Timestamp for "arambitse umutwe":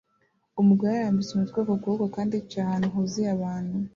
0.95-1.59